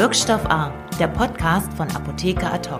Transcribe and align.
Wirkstoff 0.00 0.46
A, 0.46 0.72
der 0.98 1.08
Podcast 1.08 1.70
von 1.74 1.86
Apotheker 1.90 2.54
Ad 2.54 2.70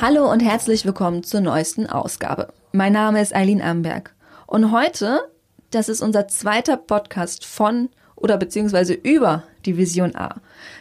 Hallo 0.00 0.30
und 0.30 0.38
herzlich 0.38 0.84
willkommen 0.84 1.24
zur 1.24 1.40
neuesten 1.40 1.88
Ausgabe. 1.88 2.52
Mein 2.70 2.92
Name 2.92 3.20
ist 3.20 3.34
Eileen 3.34 3.60
Amberg 3.60 4.14
und 4.46 4.70
heute, 4.70 5.28
das 5.72 5.88
ist 5.88 6.00
unser 6.00 6.28
zweiter 6.28 6.76
Podcast 6.76 7.44
von 7.44 7.88
oder 8.14 8.36
beziehungsweise 8.36 8.94
über 8.94 9.42
die 9.64 9.76
Vision 9.76 10.14
A. 10.14 10.36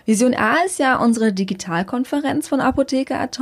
Vision 0.05 0.35
A 0.35 0.57
ist 0.63 0.77
ja 0.77 0.97
unsere 0.97 1.33
Digitalkonferenz 1.33 2.47
von 2.47 2.61
Apotheker 2.61 3.19
Ad 3.19 3.39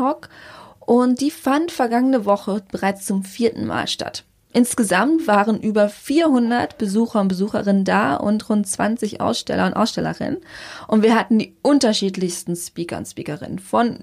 und 0.79 1.19
die 1.19 1.31
fand 1.31 1.73
vergangene 1.73 2.23
Woche 2.23 2.63
bereits 2.71 3.05
zum 3.05 3.25
vierten 3.25 3.67
Mal 3.67 3.89
statt. 3.89 4.23
Insgesamt 4.53 5.27
waren 5.27 5.61
über 5.61 5.87
400 5.87 6.77
Besucher 6.77 7.21
und 7.21 7.29
Besucherinnen 7.29 7.85
da 7.85 8.15
und 8.15 8.49
rund 8.49 8.67
20 8.67 9.21
Aussteller 9.21 9.65
und 9.65 9.73
Ausstellerinnen. 9.73 10.39
Und 10.87 11.03
wir 11.03 11.15
hatten 11.15 11.39
die 11.39 11.55
unterschiedlichsten 11.61 12.55
Speaker 12.55 12.97
und 12.97 13.07
Speakerinnen. 13.07 13.59
Von 13.59 13.99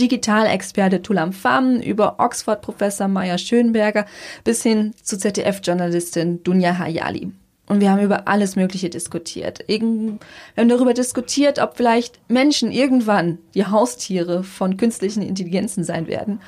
Digitalexperte 0.00 1.02
Tulam 1.02 1.32
Pham 1.32 1.78
über 1.80 2.16
Oxford-Professor 2.18 3.08
Maya 3.08 3.36
Schönberger 3.36 4.06
bis 4.42 4.62
hin 4.62 4.94
zu 5.02 5.18
ZDF-Journalistin 5.18 6.42
Dunja 6.42 6.78
Hayali. 6.78 7.30
Und 7.68 7.80
wir 7.80 7.90
haben 7.90 8.02
über 8.02 8.26
alles 8.26 8.56
Mögliche 8.56 8.90
diskutiert. 8.90 9.64
wir 9.68 10.18
haben 10.56 10.68
darüber 10.68 10.94
diskutiert, 10.94 11.58
ob 11.58 11.76
vielleicht 11.76 12.18
Menschen 12.28 12.72
irgendwann 12.72 13.38
die 13.54 13.66
Haustiere 13.66 14.42
von 14.42 14.76
künstlichen 14.76 15.22
Intelligenzen 15.22 15.84
sein 15.84 16.06
werden 16.06 16.40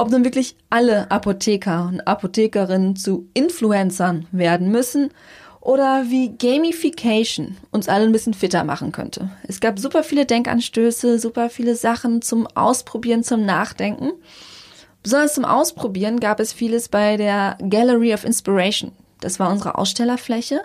ob 0.00 0.10
nun 0.10 0.24
wirklich 0.24 0.56
alle 0.70 1.10
Apotheker 1.10 1.86
und 1.86 2.00
Apothekerinnen 2.06 2.96
zu 2.96 3.28
Influencern 3.34 4.26
werden 4.32 4.70
müssen 4.70 5.10
oder 5.60 6.04
wie 6.08 6.30
Gamification 6.38 7.58
uns 7.70 7.86
alle 7.86 8.06
ein 8.06 8.12
bisschen 8.12 8.32
fitter 8.32 8.64
machen 8.64 8.92
könnte. 8.92 9.28
Es 9.46 9.60
gab 9.60 9.78
super 9.78 10.02
viele 10.02 10.24
Denkanstöße, 10.24 11.18
super 11.18 11.50
viele 11.50 11.74
Sachen 11.74 12.22
zum 12.22 12.46
Ausprobieren, 12.46 13.22
zum 13.22 13.44
Nachdenken. 13.44 14.12
Besonders 15.02 15.34
zum 15.34 15.44
Ausprobieren 15.44 16.18
gab 16.18 16.40
es 16.40 16.54
vieles 16.54 16.88
bei 16.88 17.18
der 17.18 17.58
Gallery 17.68 18.14
of 18.14 18.24
Inspiration. 18.24 18.92
Das 19.20 19.38
war 19.38 19.50
unsere 19.50 19.76
Ausstellerfläche. 19.76 20.62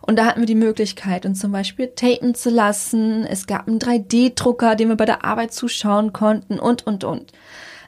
Und 0.00 0.18
da 0.18 0.24
hatten 0.24 0.40
wir 0.40 0.46
die 0.46 0.54
Möglichkeit, 0.54 1.26
uns 1.26 1.40
zum 1.40 1.52
Beispiel 1.52 1.88
tapen 1.88 2.34
zu 2.34 2.48
lassen. 2.48 3.26
Es 3.26 3.46
gab 3.46 3.68
einen 3.68 3.78
3D-Drucker, 3.78 4.74
den 4.74 4.88
wir 4.88 4.96
bei 4.96 5.04
der 5.04 5.22
Arbeit 5.22 5.52
zuschauen 5.52 6.14
konnten 6.14 6.58
und, 6.58 6.86
und, 6.86 7.04
und. 7.04 7.30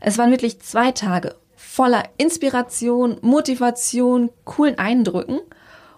Es 0.04 0.18
waren 0.18 0.30
wirklich 0.32 0.60
zwei 0.60 0.90
Tage 0.90 1.36
voller 1.54 2.02
Inspiration, 2.16 3.18
Motivation, 3.22 4.30
coolen 4.44 4.76
Eindrücken. 4.76 5.38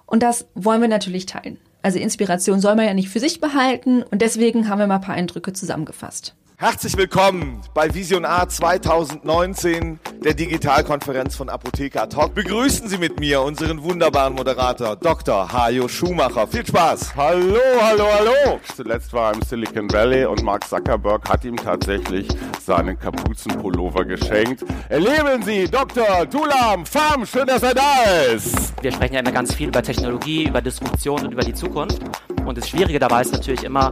Und 0.05 0.23
das 0.23 0.47
wollen 0.55 0.83
wir 0.83 0.89
natürlich 0.89 1.25
teilen. 1.25 1.59
Also 1.81 1.99
Inspiration 1.99 2.61
soll 2.61 2.77
man 2.77 2.85
ja 2.85 2.95
nicht 2.95 3.09
für 3.09 3.19
sich 3.19 3.41
behalten 3.41 4.03
und 4.03 4.21
deswegen 4.23 4.69
haben 4.69 4.79
wir 4.79 4.87
mal 4.87 4.97
ein 4.97 5.01
paar 5.01 5.15
Eindrücke 5.15 5.53
zusammengefasst. 5.53 6.35
Herzlich 6.57 6.97
willkommen 6.97 7.61
bei 7.75 7.93
Vision 7.93 8.25
A 8.25 8.49
2019, 8.49 9.99
der 10.25 10.35
Digitalkonferenz 10.35 11.35
von 11.35 11.49
Apotheker 11.49 12.09
Talk. 12.09 12.37
Begrüßen 12.37 12.89
Sie 12.89 12.97
mit 12.97 13.19
mir 13.19 13.43
unseren 13.43 13.83
wunderbaren 13.83 14.35
Moderator 14.35 14.95
Dr. 14.95 15.53
Hajo 15.53 15.89
Schumacher. 15.89 16.47
Viel 16.47 16.65
Spaß. 16.65 17.17
Hallo, 17.17 17.59
hallo, 17.83 18.05
hallo. 18.09 18.61
Zuletzt 18.77 19.13
war 19.13 19.33
er 19.33 19.35
im 19.35 19.43
Silicon 19.43 19.91
Valley 19.91 20.27
und 20.27 20.45
Mark 20.45 20.69
Zuckerberg 20.69 21.29
hat 21.29 21.45
ihm 21.45 21.57
tatsächlich 21.57 22.29
seinen 22.65 22.97
Kapuzenpullover 23.01 24.05
geschenkt. 24.05 24.65
Erleben 24.89 25.43
Sie 25.43 25.69
Dr. 25.69 26.31
Tulam 26.31 26.87
Pham, 26.87 27.27
schön, 27.27 27.49
dass 27.49 27.65
er 27.65 27.75
da 27.75 28.05
ist. 28.33 28.81
Wir 28.81 28.93
sprechen 28.93 29.15
ja 29.15 29.21
immer 29.21 29.33
ganz 29.33 29.53
viel 29.53 29.69
über 29.69 29.83
Technologie, 29.83 30.47
über 30.47 30.63
Disruption 30.63 31.27
und 31.27 31.33
über 31.33 31.43
die 31.43 31.55
Zukunft. 31.55 32.01
Und 32.47 32.57
das 32.57 32.69
Schwierige 32.69 33.01
dabei 33.01 33.23
ist 33.23 33.33
natürlich 33.33 33.65
immer, 33.65 33.91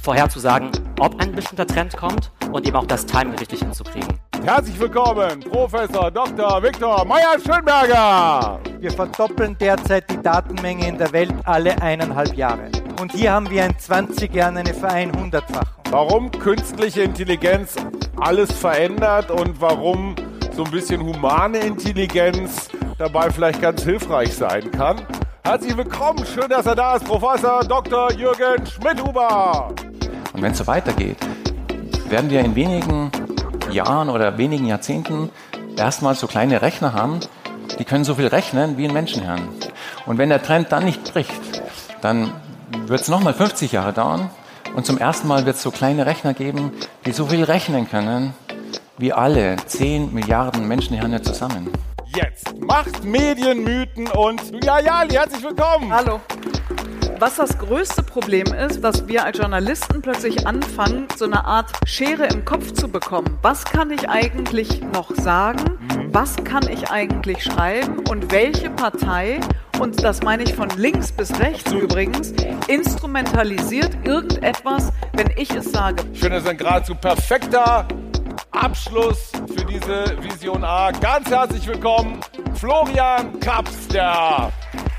vorherzusagen, 0.00 0.70
ob 1.00 1.20
ein 1.20 1.32
bestimmter 1.32 1.66
Trend 1.66 1.96
kommt 1.96 2.30
und 2.52 2.66
eben 2.66 2.76
auch 2.76 2.86
das 2.86 3.04
Timing 3.06 3.36
richtig 3.38 3.60
hinzukriegen. 3.60 4.08
Herzlich 4.44 4.78
willkommen, 4.78 5.40
Professor 5.40 6.10
Dr. 6.10 6.62
Viktor 6.62 7.04
Meyer-Schönberger. 7.04 8.60
Wir 8.80 8.90
verdoppeln 8.90 9.56
derzeit 9.58 10.10
die 10.10 10.20
Datenmenge 10.20 10.88
in 10.88 10.98
der 10.98 11.12
Welt 11.12 11.32
alle 11.44 11.80
eineinhalb 11.80 12.34
Jahre. 12.34 12.70
Und 13.00 13.12
hier 13.12 13.32
haben 13.32 13.50
wir 13.50 13.64
in 13.64 13.78
20 13.78 14.34
Jahren 14.34 14.56
eine 14.56 14.74
Vereinhundertfachung. 14.74 15.84
Warum 15.90 16.30
künstliche 16.30 17.02
Intelligenz 17.02 17.76
alles 18.16 18.52
verändert 18.52 19.30
und 19.30 19.60
warum 19.60 20.14
so 20.56 20.64
ein 20.64 20.70
bisschen 20.70 21.00
humane 21.02 21.58
Intelligenz 21.58 22.68
dabei 22.98 23.30
vielleicht 23.30 23.60
ganz 23.60 23.82
hilfreich 23.82 24.34
sein 24.34 24.70
kann. 24.70 25.06
Herzlich 25.44 25.76
willkommen, 25.76 26.24
schön, 26.24 26.48
dass 26.48 26.66
er 26.66 26.76
da 26.76 26.96
ist, 26.96 27.04
Professor 27.04 27.64
Dr. 27.64 28.12
Jürgen 28.12 28.64
Schmidhuber. 28.66 29.74
Und 30.32 30.42
wenn 30.42 30.52
es 30.52 30.58
so 30.58 30.66
weitergeht, 30.66 31.16
werden 32.08 32.30
wir 32.30 32.40
in 32.40 32.54
wenigen 32.54 33.10
Jahren 33.70 34.10
oder 34.10 34.38
wenigen 34.38 34.66
Jahrzehnten 34.66 35.30
erstmal 35.76 36.14
so 36.14 36.26
kleine 36.26 36.62
Rechner 36.62 36.92
haben, 36.92 37.20
die 37.78 37.84
können 37.84 38.04
so 38.04 38.14
viel 38.14 38.26
rechnen 38.26 38.76
wie 38.76 38.86
ein 38.86 38.92
Menschenhirn. 38.92 39.48
Und 40.06 40.18
wenn 40.18 40.28
der 40.28 40.42
Trend 40.42 40.72
dann 40.72 40.84
nicht 40.84 41.12
bricht, 41.12 41.62
dann 42.00 42.32
wird 42.86 43.00
es 43.00 43.08
nochmal 43.08 43.34
50 43.34 43.72
Jahre 43.72 43.92
dauern 43.92 44.30
und 44.74 44.86
zum 44.86 44.98
ersten 44.98 45.28
Mal 45.28 45.46
wird 45.46 45.56
es 45.56 45.62
so 45.62 45.70
kleine 45.70 46.06
Rechner 46.06 46.34
geben, 46.34 46.72
die 47.06 47.12
so 47.12 47.26
viel 47.26 47.44
rechnen 47.44 47.88
können 47.88 48.34
wie 48.98 49.12
alle 49.12 49.56
10 49.56 50.12
Milliarden 50.12 50.68
Menschenhirne 50.68 51.22
zusammen 51.22 51.70
jetzt. 52.16 52.58
Macht 52.60 53.04
Medienmythen 53.04 54.08
und 54.08 54.40
Julia 54.50 54.80
Jali, 54.80 55.14
herzlich 55.14 55.42
willkommen. 55.42 55.92
Hallo. 55.92 56.20
Was 57.22 57.36
das 57.36 57.56
größte 57.56 58.02
Problem 58.02 58.48
ist, 58.52 58.82
dass 58.82 59.06
wir 59.06 59.24
als 59.24 59.38
Journalisten 59.38 60.02
plötzlich 60.02 60.44
anfangen, 60.44 61.06
so 61.16 61.24
eine 61.24 61.44
Art 61.44 61.70
Schere 61.86 62.26
im 62.26 62.44
Kopf 62.44 62.72
zu 62.72 62.88
bekommen. 62.88 63.38
Was 63.42 63.64
kann 63.64 63.92
ich 63.92 64.08
eigentlich 64.08 64.80
noch 64.92 65.14
sagen? 65.14 65.78
Mhm. 65.78 66.12
Was 66.12 66.34
kann 66.42 66.68
ich 66.68 66.90
eigentlich 66.90 67.44
schreiben? 67.44 68.00
Und 68.10 68.32
welche 68.32 68.70
Partei, 68.70 69.38
und 69.78 70.02
das 70.02 70.24
meine 70.24 70.42
ich 70.42 70.52
von 70.52 70.68
links 70.70 71.12
bis 71.12 71.38
rechts 71.38 71.70
übrigens, 71.70 72.34
instrumentalisiert 72.66 73.96
irgendetwas, 74.04 74.90
wenn 75.12 75.30
ich 75.36 75.54
es 75.54 75.70
sage? 75.70 76.02
Ich 76.12 76.18
finde, 76.18 76.38
es 76.38 76.42
ist 76.42 76.50
ein 76.50 76.58
geradezu 76.58 76.96
perfekter 76.96 77.86
Abschluss 78.50 79.30
für 79.46 79.64
diese 79.64 80.20
Vision 80.20 80.64
A. 80.64 80.90
Ganz 80.90 81.30
herzlich 81.30 81.68
willkommen, 81.68 82.18
Florian 82.54 83.38
Kaps, 83.38 83.86
der 83.86 84.50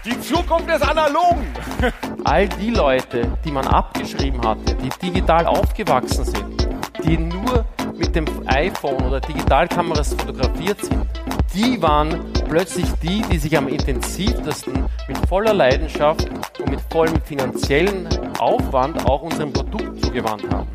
die 0.06 0.20
Zukunft 0.20 0.70
des 0.70 0.82
Analogen. 0.82 1.48
All 2.24 2.48
die 2.48 2.72
Leute, 2.72 3.32
die 3.46 3.52
man 3.52 3.68
abgeschrieben 3.68 4.42
hatte, 4.46 4.76
die 4.76 4.90
digital 5.02 5.46
aufgewachsen 5.46 6.26
sind, 6.26 6.68
die 7.04 7.18
nur 7.18 7.66
mit 7.96 8.16
dem 8.16 8.26
iPhone 8.48 9.02
oder 9.06 9.20
Digitalkameras 9.22 10.14
fotografiert 10.14 10.84
sind, 10.84 11.06
die 11.54 11.82
waren 11.82 12.34
plötzlich 12.50 12.92
die, 13.02 13.22
die 13.32 13.38
sich 13.38 13.56
am 13.58 13.68
intensivsten 13.68 14.90
mit 15.08 15.18
voller 15.30 15.54
Leidenschaft 15.54 16.28
und 16.60 16.70
mit 16.70 16.82
vollem 16.92 17.22
finanziellen 17.22 18.08
Aufwand 18.40 19.06
auch 19.06 19.22
unserem 19.22 19.54
Produkt 19.54 20.04
zugewandt 20.04 20.52
haben. 20.52 20.68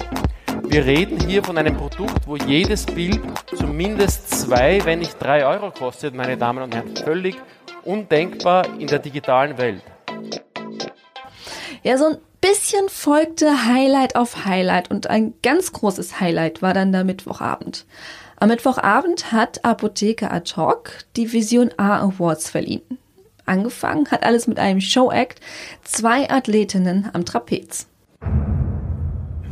Wir 0.68 0.84
reden 0.84 1.18
hier 1.26 1.42
von 1.42 1.56
einem 1.56 1.76
Produkt, 1.76 2.26
wo 2.26 2.36
jedes 2.36 2.84
Bild 2.84 3.20
zumindest 3.56 4.28
zwei, 4.30 4.84
wenn 4.84 4.98
nicht 4.98 5.16
drei 5.18 5.46
Euro 5.46 5.70
kostet, 5.70 6.14
meine 6.14 6.36
Damen 6.36 6.62
und 6.62 6.74
Herren. 6.74 6.94
Völlig 6.94 7.36
undenkbar 7.88 8.78
in 8.78 8.86
der 8.86 8.98
digitalen 8.98 9.56
Welt. 9.56 9.82
Ja, 11.82 11.96
so 11.96 12.06
ein 12.06 12.18
bisschen 12.40 12.88
folgte 12.88 13.66
Highlight 13.66 14.14
auf 14.14 14.44
Highlight 14.44 14.90
und 14.90 15.08
ein 15.08 15.34
ganz 15.42 15.72
großes 15.72 16.20
Highlight 16.20 16.60
war 16.60 16.74
dann 16.74 16.92
der 16.92 17.04
Mittwochabend. 17.04 17.86
Am 18.36 18.50
Mittwochabend 18.50 19.32
hat 19.32 19.64
Apotheker 19.64 20.32
Ad 20.32 20.52
hoc 20.56 20.90
die 21.16 21.32
Vision 21.32 21.70
A 21.78 22.00
Awards 22.00 22.50
verliehen. 22.50 22.98
Angefangen 23.46 24.10
hat 24.10 24.22
alles 24.24 24.46
mit 24.46 24.58
einem 24.58 24.80
Showact, 24.80 25.40
zwei 25.82 26.28
Athletinnen 26.30 27.08
am 27.14 27.24
Trapez. 27.24 27.88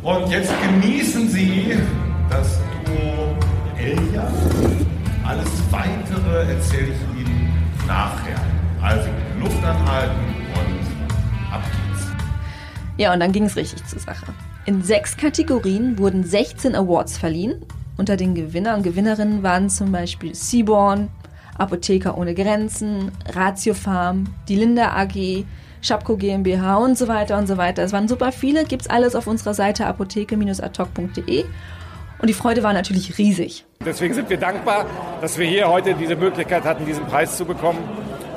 Und 0.02 0.30
jetzt 0.30 0.52
genießen 0.62 1.28
Sie 1.30 1.76
das 2.28 2.60
Duo 2.84 3.34
Elia. 3.78 4.30
Alles 5.26 5.48
Weitere 5.70 6.52
erzähle 6.52 6.88
ich 6.88 7.00
Ihnen 7.00 7.15
nachher. 7.86 8.40
Also 8.82 9.08
Luft 9.40 9.64
anhalten 9.64 10.14
und 10.54 11.52
ab 11.52 11.62
geht's. 11.62 12.06
Ja, 12.96 13.12
und 13.12 13.20
dann 13.20 13.32
ging 13.32 13.44
es 13.44 13.56
richtig 13.56 13.84
zur 13.86 14.00
Sache. 14.00 14.26
In 14.66 14.82
sechs 14.82 15.16
Kategorien 15.16 15.98
wurden 15.98 16.24
16 16.24 16.74
Awards 16.74 17.18
verliehen. 17.18 17.64
Unter 17.96 18.16
den 18.16 18.34
Gewinner 18.34 18.74
und 18.76 18.82
Gewinnerinnen 18.82 19.42
waren 19.42 19.70
zum 19.70 19.92
Beispiel 19.92 20.34
Seaborn, 20.34 21.08
Apotheker 21.56 22.18
ohne 22.18 22.34
Grenzen, 22.34 23.12
Ratio 23.34 23.74
Farm, 23.74 24.24
die 24.48 24.56
Linda 24.56 24.94
AG, 24.96 25.44
Schapko 25.80 26.16
GmbH 26.16 26.76
und 26.76 26.98
so 26.98 27.08
weiter 27.08 27.38
und 27.38 27.46
so 27.46 27.56
weiter. 27.56 27.82
Es 27.82 27.92
waren 27.92 28.08
super 28.08 28.32
viele, 28.32 28.64
gibt's 28.64 28.88
alles 28.88 29.14
auf 29.14 29.26
unserer 29.26 29.54
Seite 29.54 29.86
apotheke-atok.de. 29.86 31.44
Und 32.18 32.28
die 32.28 32.34
Freude 32.34 32.62
war 32.62 32.72
natürlich 32.72 33.18
riesig. 33.18 33.64
Deswegen 33.84 34.14
sind 34.14 34.30
wir 34.30 34.38
dankbar, 34.38 34.86
dass 35.20 35.38
wir 35.38 35.46
hier 35.46 35.68
heute 35.68 35.94
diese 35.94 36.16
Möglichkeit 36.16 36.64
hatten, 36.64 36.86
diesen 36.86 37.06
Preis 37.06 37.36
zu 37.36 37.44
bekommen 37.44 37.78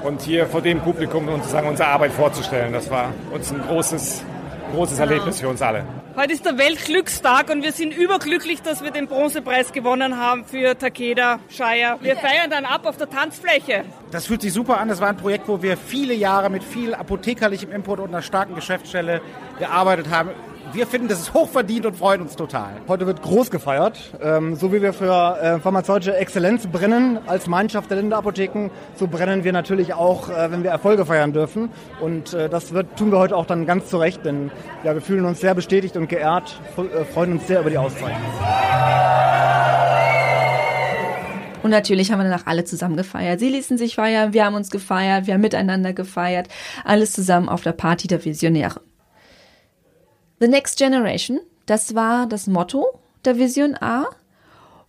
und 0.04 0.22
hier 0.22 0.48
vor 0.48 0.62
dem 0.62 0.80
Publikum 0.82 1.28
sozusagen 1.28 1.68
unsere 1.68 1.90
Arbeit 1.90 2.12
vorzustellen. 2.12 2.74
Das 2.74 2.90
war 2.90 3.14
uns 3.32 3.52
ein 3.52 3.62
großes 3.62 4.24
großes 4.72 5.00
Erlebnis 5.00 5.40
für 5.40 5.50
uns 5.50 5.62
alle. 5.62 5.84
Heute 6.16 6.34
ist 6.34 6.46
der 6.46 6.58
Weltglückstag 6.58 7.50
und 7.50 7.64
wir 7.64 7.72
sind 7.72 7.96
überglücklich, 7.96 8.62
dass 8.62 8.84
wir 8.84 8.92
den 8.92 9.08
Bronzepreis 9.08 9.72
gewonnen 9.72 10.18
haben 10.18 10.46
für 10.46 10.78
Takeda 10.78 11.40
Shire. 11.50 11.98
Wir 12.02 12.16
feiern 12.18 12.50
dann 12.50 12.66
ab 12.66 12.86
auf 12.86 12.98
der 12.98 13.10
Tanzfläche. 13.10 13.86
Das 14.12 14.28
fühlt 14.28 14.42
sich 14.42 14.54
super 14.54 14.80
an. 14.80 14.90
Das 14.90 15.02
war 15.02 15.10
ein 15.10 15.18
Projekt, 15.18 15.48
wo 15.48 15.62
wir 15.62 15.78
viele 15.78 16.14
Jahre 16.14 16.50
mit 16.50 16.64
viel 16.64 16.94
apothekerlichem 16.94 17.72
Input 17.72 18.00
und 18.00 18.10
einer 18.10 18.22
starken 18.22 18.56
Geschäftsstelle 18.56 19.22
gearbeitet 19.60 20.10
haben 20.10 20.32
wir 20.74 20.88
finden, 20.88 21.08
das 21.08 21.20
ist 21.20 21.34
hochverdient 21.34 21.86
und 21.86 21.98
freuen 21.98 22.22
uns 22.22 22.36
total. 22.36 22.74
Heute 22.88 23.08
wird 23.08 23.22
groß 23.22 23.52
gefeiert. 23.52 24.00
Ähm, 24.22 24.56
so 24.56 24.72
wie 24.74 24.82
wir 24.82 24.94
für 24.94 25.38
äh, 25.42 25.60
pharmazeutische 25.60 26.16
Exzellenz 26.16 26.68
brennen 26.68 27.20
als 27.28 27.48
Mannschaft 27.48 27.90
der 27.90 27.98
Linderapotheken, 27.98 28.70
so 28.96 29.08
brennen 29.08 29.44
wir 29.44 29.54
natürlich 29.54 29.94
auch, 29.94 30.30
äh, 30.30 30.52
wenn 30.52 30.64
wir 30.64 30.72
Erfolge 30.72 31.06
feiern 31.06 31.34
dürfen. 31.34 31.70
Und 32.00 32.34
äh, 32.34 32.50
das 32.50 32.74
wird, 32.74 32.98
tun 32.98 33.12
wir 33.12 33.20
heute 33.20 33.36
auch 33.36 33.46
dann 33.46 33.66
ganz 33.66 33.90
zurecht, 33.90 34.26
denn 34.26 34.52
ja, 34.84 34.94
wir 34.94 35.02
fühlen 35.02 35.26
uns 35.26 35.40
sehr 35.40 35.56
bestätigt 35.56 35.98
und 35.98 36.10
geehrt, 36.10 36.60
äh, 36.78 37.06
freuen 37.06 37.34
uns 37.34 37.48
sehr 37.48 37.62
über 37.62 37.70
die 37.70 37.78
Auszeichnung. 37.78 38.22
Und 41.62 41.72
natürlich 41.72 42.12
haben 42.12 42.20
wir 42.20 42.24
danach 42.24 42.48
alle 42.48 42.64
zusammen 42.64 42.96
gefeiert. 42.96 43.40
Sie 43.40 43.50
ließen 43.50 43.78
sich 43.78 43.96
feiern, 43.96 44.34
wir 44.34 44.46
haben 44.46 44.56
uns 44.56 44.70
gefeiert, 44.70 45.28
wir 45.28 45.34
haben 45.34 45.42
miteinander 45.42 45.94
gefeiert. 45.94 46.48
Alles 46.86 47.12
zusammen 47.12 47.50
auf 47.50 47.64
der 47.64 47.74
Party 47.74 48.08
der 48.08 48.24
Visionäre. 48.24 48.82
The 50.40 50.48
Next 50.48 50.78
Generation, 50.78 51.42
das 51.66 51.96
war 51.96 52.26
das 52.26 52.48
Motto 52.48 52.98
der 53.26 53.38
Vision 53.38 53.76
A. 53.76 54.06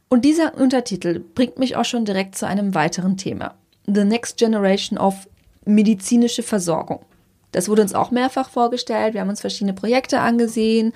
Und 0.09 0.25
dieser 0.25 0.55
Untertitel 0.55 1.19
bringt 1.19 1.59
mich 1.59 1.77
auch 1.77 1.85
schon 1.85 2.05
direkt 2.05 2.37
zu 2.37 2.47
einem 2.47 2.75
weiteren 2.75 3.17
Thema. 3.17 3.55
The 3.87 4.05
Next 4.05 4.37
Generation 4.37 4.97
of 4.97 5.29
medizinische 5.65 6.45
Versorgung. 6.45 7.01
Das 7.51 7.69
wurde 7.69 7.83
uns 7.83 7.95
auch 7.95 8.13
mehrfach 8.13 8.49
vorgestellt. 8.49 9.15
Wir 9.15 9.23
haben 9.23 9.29
uns 9.29 9.41
verschiedene 9.41 9.73
Projekte 9.73 10.21
angesehen, 10.21 10.93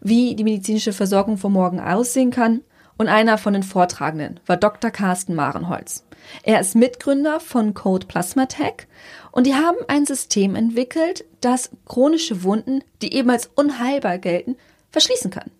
wie 0.00 0.34
die 0.34 0.44
medizinische 0.44 0.94
Versorgung 0.94 1.36
von 1.36 1.52
morgen 1.52 1.80
aussehen 1.80 2.30
kann. 2.30 2.62
Und 2.98 3.06
einer 3.06 3.38
von 3.38 3.52
den 3.52 3.62
Vortragenden 3.62 4.40
war 4.44 4.56
Dr. 4.56 4.90
Carsten 4.90 5.34
Marenholz. 5.36 6.04
Er 6.42 6.60
ist 6.60 6.74
Mitgründer 6.74 7.38
von 7.38 7.72
Code 7.72 8.06
Plasma 8.06 8.46
Tech 8.46 8.88
und 9.30 9.46
die 9.46 9.54
haben 9.54 9.78
ein 9.86 10.04
System 10.04 10.56
entwickelt, 10.56 11.24
das 11.40 11.70
chronische 11.86 12.42
Wunden, 12.42 12.82
die 13.00 13.14
eben 13.14 13.30
als 13.30 13.48
unheilbar 13.54 14.18
gelten, 14.18 14.56
verschließen 14.90 15.30
kann. 15.30 15.52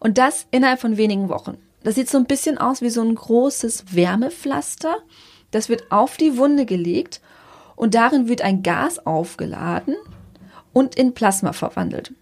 Und 0.00 0.18
das 0.18 0.46
innerhalb 0.50 0.80
von 0.80 0.98
wenigen 0.98 1.30
Wochen. 1.30 1.56
Das 1.82 1.94
sieht 1.94 2.10
so 2.10 2.18
ein 2.18 2.26
bisschen 2.26 2.58
aus 2.58 2.82
wie 2.82 2.90
so 2.90 3.00
ein 3.00 3.14
großes 3.14 3.94
Wärmepflaster. 3.94 4.96
Das 5.52 5.70
wird 5.70 5.90
auf 5.90 6.18
die 6.18 6.36
Wunde 6.36 6.66
gelegt 6.66 7.22
und 7.74 7.94
darin 7.94 8.28
wird 8.28 8.42
ein 8.42 8.62
Gas 8.62 9.04
aufgeladen 9.06 9.96
und 10.74 10.94
in 10.94 11.14
Plasma 11.14 11.54
verwandelt. 11.54 12.12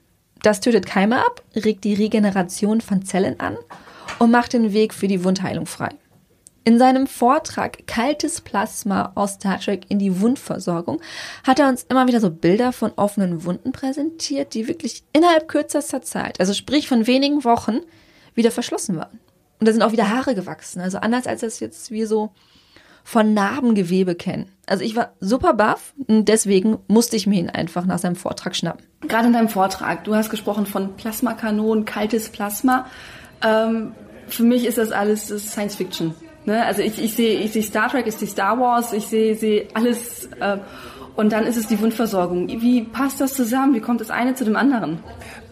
Das 0.42 0.60
tötet 0.60 0.86
Keime 0.86 1.18
ab, 1.26 1.42
regt 1.56 1.82
die 1.82 1.94
Regeneration 1.94 2.80
von 2.80 3.04
Zellen 3.04 3.40
an 3.40 3.56
und 4.18 4.30
macht 4.30 4.52
den 4.52 4.72
Weg 4.72 4.94
für 4.94 5.08
die 5.08 5.24
Wundheilung 5.24 5.66
frei. 5.66 5.90
In 6.66 6.78
seinem 6.78 7.06
Vortrag 7.06 7.86
Kaltes 7.86 8.40
Plasma 8.40 9.12
aus 9.14 9.34
Star 9.34 9.60
Trek 9.60 9.84
in 9.90 9.98
die 9.98 10.20
Wundversorgung 10.22 11.00
hat 11.46 11.58
er 11.58 11.68
uns 11.68 11.82
immer 11.82 12.06
wieder 12.06 12.20
so 12.20 12.30
Bilder 12.30 12.72
von 12.72 12.92
offenen 12.96 13.44
Wunden 13.44 13.72
präsentiert, 13.72 14.54
die 14.54 14.66
wirklich 14.66 15.04
innerhalb 15.12 15.46
kürzester 15.46 16.00
Zeit, 16.00 16.40
also 16.40 16.54
sprich 16.54 16.88
von 16.88 17.06
wenigen 17.06 17.44
Wochen, 17.44 17.80
wieder 18.34 18.50
verschlossen 18.50 18.96
waren. 18.96 19.20
Und 19.60 19.68
da 19.68 19.72
sind 19.72 19.82
auch 19.82 19.92
wieder 19.92 20.08
Haare 20.08 20.34
gewachsen. 20.34 20.80
Also 20.80 20.98
anders 20.98 21.26
als 21.26 21.42
das 21.42 21.60
jetzt 21.60 21.90
wir 21.90 22.08
so 22.08 22.32
von 23.04 23.34
Narbengewebe 23.34 24.14
kennen. 24.14 24.50
Also 24.66 24.82
ich 24.82 24.96
war 24.96 25.12
super 25.20 25.52
baff 25.52 25.92
und 26.06 26.26
deswegen 26.26 26.78
musste 26.88 27.16
ich 27.16 27.26
mir 27.26 27.38
ihn 27.38 27.50
einfach 27.50 27.84
nach 27.84 27.98
seinem 27.98 28.16
Vortrag 28.16 28.56
schnappen. 28.56 28.86
Gerade 29.02 29.26
in 29.26 29.34
deinem 29.34 29.50
Vortrag, 29.50 30.04
du 30.04 30.14
hast 30.14 30.30
gesprochen 30.30 30.64
von 30.64 30.96
Plasmakanonen, 30.96 31.84
kaltes 31.84 32.30
Plasma. 32.30 32.86
Ähm, 33.42 33.92
für 34.28 34.42
mich 34.42 34.64
ist 34.64 34.78
das 34.78 34.92
alles 34.92 35.28
das 35.28 35.50
Science 35.52 35.76
Fiction. 35.76 36.14
Ne? 36.46 36.64
Also 36.64 36.82
ich, 36.82 37.02
ich 37.02 37.14
sehe 37.14 37.40
ich 37.40 37.52
sehe 37.52 37.62
Star 37.62 37.88
Trek, 37.88 38.06
ich 38.06 38.14
sehe 38.14 38.28
Star 38.28 38.58
Wars, 38.58 38.92
ich 38.92 39.06
sehe 39.06 39.34
sehe 39.34 39.68
alles 39.74 40.28
äh, 40.40 40.58
und 41.16 41.32
dann 41.32 41.44
ist 41.44 41.56
es 41.56 41.66
die 41.66 41.80
Wundversorgung. 41.80 42.48
Wie 42.48 42.82
passt 42.82 43.20
das 43.20 43.34
zusammen? 43.34 43.74
Wie 43.74 43.80
kommt 43.80 44.00
das 44.00 44.10
eine 44.10 44.34
zu 44.34 44.44
dem 44.44 44.56
anderen? 44.56 44.98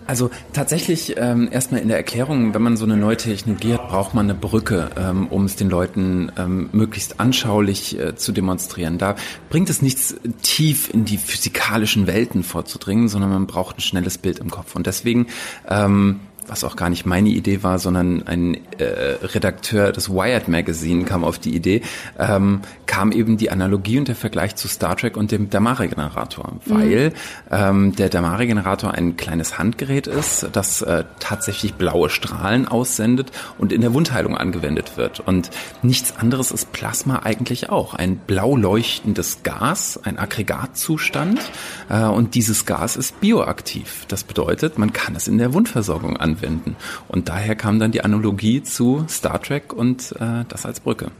Also 0.06 0.30
tatsächlich 0.52 1.14
ähm, 1.16 1.48
erstmal 1.50 1.80
in 1.80 1.88
der 1.88 1.96
Erklärung, 1.96 2.54
wenn 2.54 2.62
man 2.62 2.76
so 2.76 2.84
eine 2.84 2.96
neue 2.96 3.16
Technologie 3.16 3.74
hat, 3.74 3.88
braucht 3.88 4.14
man 4.14 4.26
eine 4.26 4.34
Brücke, 4.34 4.90
ähm, 4.96 5.28
um 5.28 5.44
es 5.44 5.56
den 5.56 5.70
Leuten 5.70 6.32
ähm, 6.36 6.70
möglichst 6.72 7.20
anschaulich 7.20 7.98
äh, 7.98 8.16
zu 8.16 8.32
demonstrieren. 8.32 8.98
Da 8.98 9.14
bringt 9.48 9.70
es 9.70 9.80
nichts, 9.80 10.16
tief 10.42 10.92
in 10.92 11.04
die 11.04 11.18
physikalischen 11.18 12.06
Welten 12.06 12.42
vorzudringen, 12.42 13.08
sondern 13.08 13.30
man 13.30 13.46
braucht 13.46 13.78
ein 13.78 13.80
schnelles 13.80 14.18
Bild 14.18 14.40
im 14.40 14.50
Kopf. 14.50 14.74
Und 14.74 14.86
deswegen 14.86 15.28
ähm, 15.68 16.20
was 16.52 16.64
auch 16.64 16.76
gar 16.76 16.90
nicht 16.90 17.06
meine 17.06 17.30
Idee 17.30 17.62
war, 17.62 17.78
sondern 17.78 18.26
ein 18.26 18.58
äh, 18.76 18.84
Redakteur 19.22 19.90
des 19.90 20.10
Wired 20.10 20.48
Magazine 20.48 21.04
kam 21.04 21.24
auf 21.24 21.38
die 21.38 21.56
Idee, 21.56 21.80
ähm, 22.18 22.60
kam 22.84 23.10
eben 23.10 23.38
die 23.38 23.50
Analogie 23.50 23.98
und 23.98 24.06
der 24.06 24.16
Vergleich 24.16 24.54
zu 24.54 24.68
Star 24.68 24.94
Trek 24.98 25.16
und 25.16 25.32
dem 25.32 25.48
Damare-Generator, 25.48 26.52
mhm. 26.52 26.60
weil 26.66 27.08
mhm. 27.08 27.14
ähm, 27.50 27.96
der 27.96 28.10
Damare-Generator 28.10 28.92
ein 28.92 29.16
kleines 29.16 29.58
Handgerät 29.58 30.06
ist, 30.06 30.46
das 30.52 30.82
äh, 30.82 31.04
tatsächlich 31.20 31.72
blaue 31.72 32.10
Strahlen 32.10 32.68
aussendet 32.68 33.32
und 33.56 33.72
in 33.72 33.80
der 33.80 33.94
Wundheilung 33.94 34.36
angewendet 34.36 34.98
wird. 34.98 35.20
Und 35.20 35.48
nichts 35.80 36.18
anderes 36.18 36.50
ist 36.50 36.70
Plasma 36.72 37.20
eigentlich 37.24 37.70
auch. 37.70 37.94
Ein 37.94 38.16
blau 38.18 38.58
leuchtendes 38.58 39.42
Gas, 39.42 39.98
ein 40.04 40.18
Aggregatzustand 40.18 41.40
äh, 41.88 42.02
und 42.02 42.34
dieses 42.34 42.66
Gas 42.66 42.96
ist 42.96 43.20
bioaktiv. 43.22 44.04
Das 44.08 44.22
bedeutet, 44.22 44.76
man 44.76 44.92
kann 44.92 45.16
es 45.16 45.28
in 45.28 45.38
der 45.38 45.54
Wundversorgung 45.54 46.18
anwenden 46.18 46.41
anwenden. 46.42 46.76
Und 47.08 47.28
daher 47.28 47.54
kam 47.56 47.78
dann 47.78 47.92
die 47.92 48.04
Analogie 48.04 48.62
zu 48.62 49.04
Star 49.08 49.40
Trek 49.40 49.72
und 49.72 50.12
äh, 50.20 50.44
das 50.48 50.66
als 50.66 50.80
Brücke. 50.80 51.10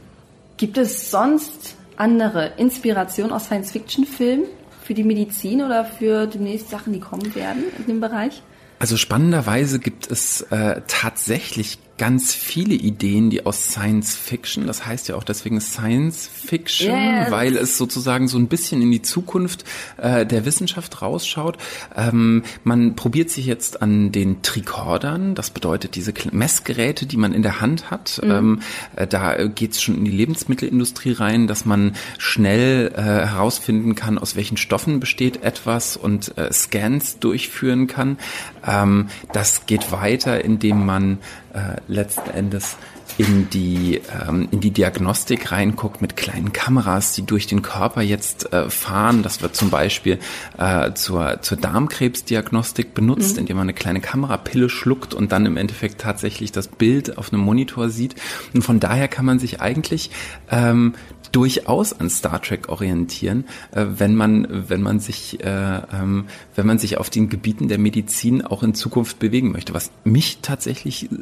Gibt 0.57 0.77
es 0.77 1.11
sonst 1.11 1.75
andere 1.97 2.53
Inspirationen 2.57 3.31
aus 3.31 3.45
Science-Fiction-Filmen 3.45 4.45
für 4.83 4.93
die 4.93 5.03
Medizin 5.03 5.61
oder 5.61 5.85
für 5.85 6.27
demnächst 6.27 6.69
Sachen, 6.69 6.93
die 6.93 6.99
kommen 6.99 7.33
werden 7.35 7.63
in 7.77 7.85
dem 7.85 8.01
Bereich? 8.01 8.41
Also 8.79 8.97
spannenderweise 8.97 9.79
gibt 9.79 10.11
es 10.11 10.41
äh, 10.41 10.81
tatsächlich 10.87 11.79
ganz 11.97 12.33
viele 12.33 12.73
Ideen, 12.73 13.29
die 13.29 13.45
aus 13.45 13.69
Science 13.69 14.15
Fiction, 14.15 14.65
das 14.65 14.85
heißt 14.85 15.07
ja 15.09 15.15
auch 15.15 15.23
deswegen 15.23 15.61
Science 15.61 16.27
Fiction, 16.27 16.91
yes. 16.91 17.31
weil 17.31 17.55
es 17.55 17.77
sozusagen 17.77 18.27
so 18.27 18.37
ein 18.37 18.47
bisschen 18.47 18.81
in 18.81 18.91
die 18.91 19.01
Zukunft 19.01 19.63
äh, 19.97 20.25
der 20.25 20.45
Wissenschaft 20.45 21.01
rausschaut. 21.01 21.57
Ähm, 21.95 22.43
man 22.63 22.95
probiert 22.95 23.29
sich 23.29 23.45
jetzt 23.45 23.81
an 23.81 24.11
den 24.11 24.41
Tricordern, 24.41 25.35
das 25.35 25.51
bedeutet 25.51 25.95
diese 25.95 26.13
Messgeräte, 26.31 27.05
die 27.05 27.17
man 27.17 27.33
in 27.33 27.43
der 27.43 27.61
Hand 27.61 27.91
hat. 27.91 28.19
Mhm. 28.23 28.31
Ähm, 28.31 28.61
äh, 28.95 29.05
da 29.05 29.45
geht 29.45 29.73
es 29.73 29.81
schon 29.81 29.95
in 29.95 30.05
die 30.05 30.11
Lebensmittelindustrie 30.11 31.11
rein, 31.11 31.47
dass 31.47 31.65
man 31.65 31.95
schnell 32.17 32.91
äh, 32.95 33.01
herausfinden 33.01 33.93
kann, 33.93 34.17
aus 34.17 34.35
welchen 34.35 34.57
Stoffen 34.57 34.99
besteht 34.99 35.43
etwas 35.43 35.95
und 35.95 36.37
äh, 36.37 36.51
Scans 36.51 37.19
durchführen 37.19 37.85
kann. 37.85 38.17
Ähm, 38.65 39.09
das 39.31 39.67
geht 39.67 39.91
weiter, 39.91 40.43
indem 40.43 40.85
man 40.85 41.19
äh, 41.53 41.77
letzten 41.87 42.29
Endes 42.31 42.75
in 43.17 43.49
die 43.49 44.01
ähm, 44.27 44.47
in 44.51 44.59
die 44.59 44.71
Diagnostik 44.71 45.51
reinguckt 45.51 46.01
mit 46.01 46.15
kleinen 46.15 46.51
Kameras, 46.51 47.13
die 47.13 47.25
durch 47.25 47.47
den 47.47 47.61
Körper 47.61 48.01
jetzt 48.01 48.51
äh, 48.51 48.69
fahren. 48.69 49.23
Das 49.23 49.41
wird 49.41 49.55
zum 49.55 49.69
Beispiel 49.69 50.19
äh, 50.57 50.93
zur 50.93 51.41
zur 51.41 51.57
Darmkrebsdiagnostik 51.57 52.93
benutzt, 52.93 53.33
mhm. 53.33 53.41
indem 53.41 53.57
man 53.57 53.65
eine 53.65 53.73
kleine 53.73 54.01
Kamerapille 54.01 54.69
schluckt 54.69 55.13
und 55.13 55.31
dann 55.31 55.45
im 55.45 55.57
Endeffekt 55.57 56.01
tatsächlich 56.01 56.51
das 56.51 56.67
Bild 56.67 57.17
auf 57.17 57.31
einem 57.31 57.41
Monitor 57.41 57.89
sieht. 57.89 58.15
Und 58.53 58.63
von 58.63 58.79
daher 58.79 59.07
kann 59.07 59.25
man 59.25 59.39
sich 59.39 59.61
eigentlich 59.61 60.09
ähm, 60.49 60.93
durchaus 61.31 61.93
an 61.99 62.09
Star 62.09 62.41
Trek 62.41 62.69
orientieren, 62.69 63.45
äh, 63.71 63.85
wenn 63.97 64.15
man 64.15 64.47
wenn 64.69 64.81
man 64.81 64.99
sich 64.99 65.43
äh, 65.43 65.47
ähm, 65.47 66.25
wenn 66.55 66.65
man 66.65 66.79
sich 66.79 66.97
auf 66.97 67.09
den 67.09 67.29
Gebieten 67.29 67.67
der 67.67 67.77
Medizin 67.77 68.43
auch 68.43 68.63
in 68.63 68.73
Zukunft 68.73 69.19
bewegen 69.19 69.51
möchte. 69.51 69.73
Was 69.73 69.91
mich 70.03 70.39
tatsächlich 70.41 71.11
äh, 71.11 71.17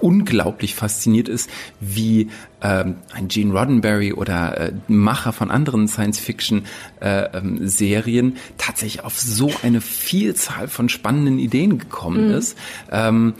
unglaublich 0.00 0.74
fasziniert 0.74 1.09
ist, 1.28 1.50
wie 1.80 2.28
ähm, 2.62 2.96
ein 3.12 3.28
Gene 3.28 3.52
Roddenberry 3.52 4.12
oder 4.12 4.58
äh, 4.58 4.72
Macher 4.88 5.32
von 5.32 5.50
anderen 5.50 5.88
Science-Fiction-Serien 5.88 8.26
äh, 8.26 8.30
ähm, 8.30 8.36
tatsächlich 8.58 9.04
auf 9.04 9.18
so 9.18 9.50
eine 9.62 9.80
Vielzahl 9.80 10.68
von 10.68 10.88
spannenden 10.88 11.38
Ideen 11.38 11.78
gekommen 11.78 12.28
mhm. 12.28 12.34
ist. 12.34 12.58
Ähm, 12.90 13.34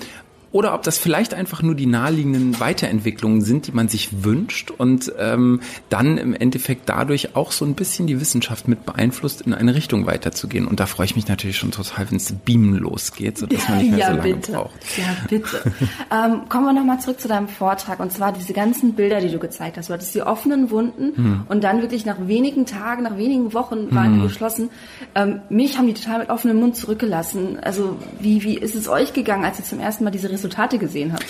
oder 0.53 0.75
ob 0.75 0.83
das 0.83 0.99
vielleicht 0.99 1.33
einfach 1.35 1.63
nur 1.63 1.75
die 1.75 1.87
naheliegenden 1.87 2.59
Weiterentwicklungen 2.59 3.41
sind, 3.41 3.69
die 3.69 3.73
man 3.73 3.89
sich 3.89 4.25
wünscht 4.25 4.71
und 4.71 5.13
ähm, 5.19 5.61
dann 5.89 6.19
im 6.19 6.35
Endeffekt 6.35 6.89
dadurch 6.89 7.37
auch 7.37 7.53
so 7.53 7.65
ein 7.65 7.75
bisschen 7.75 8.07
die 8.07 8.21
Wissenschaft 8.21 8.67
mit 8.67 8.85
beeinflusst, 8.85 9.43
in 9.43 9.55
eine 9.55 9.75
Richtung 9.75 10.07
weiterzugehen. 10.07 10.67
Und 10.67 10.81
da 10.81 10.87
freue 10.87 11.07
ich 11.07 11.15
mich 11.15 11.29
natürlich 11.29 11.57
schon 11.57 11.71
total, 11.71 12.11
wenn 12.11 12.17
es 12.17 12.33
Beamen 12.33 12.75
losgeht, 12.79 13.39
sodass 13.39 13.69
man 13.69 13.79
nicht 13.79 13.91
mehr 13.91 13.99
ja, 14.01 14.11
so 14.11 14.17
lange 14.17 14.35
bitte. 14.35 14.53
braucht. 14.53 14.99
Ja, 14.99 15.05
bitte. 15.29 15.63
ähm, 16.11 16.49
kommen 16.49 16.65
wir 16.67 16.73
nochmal 16.73 17.01
zurück 17.01 17.21
zu 17.21 17.29
deinem 17.29 17.49
Vortrag 17.49 18.01
und 18.01 18.13
zwar 18.13 18.33
diese 18.33 18.53
ganzen 18.53 18.95
Bilder, 18.95 19.21
die 19.21 19.31
du 19.31 19.39
gezeigt 19.39 19.77
hast. 19.77 19.89
Du 19.89 19.93
hattest 19.93 20.15
die 20.15 20.23
offenen 20.23 20.71
Wunden 20.71 21.17
Hm. 21.17 21.43
und 21.49 21.63
dann 21.65 21.81
wirklich 21.83 22.05
nach 22.07 22.17
wenigen 22.27 22.67
Tagen, 22.67 23.03
nach 23.05 23.17
wenigen 23.17 23.53
Wochen 23.53 23.95
waren 23.95 24.15
die 24.15 24.21
Hm. 24.21 24.27
geschlossen. 24.29 24.71
Ähm, 25.15 25.43
mich 25.49 25.79
haben 25.79 25.87
die 25.87 25.95
total 25.95 26.21
mit 26.21 26.31
offenem 26.31 26.59
Mund 26.59 26.77
zurückgelassen. 26.77 27.59
Also 27.61 27.97
wie, 28.21 28.43
wie 28.43 28.57
ist 28.59 28.75
es 28.75 28.89
euch 28.89 29.13
gegangen, 29.13 29.45
als 29.45 29.59
ihr 29.59 29.65
zum 29.65 29.79
ersten 29.81 30.05
Mal 30.05 30.11
diese 30.11 30.31
Resultate 30.41 30.79
gesehen 30.79 31.13
habt? 31.13 31.25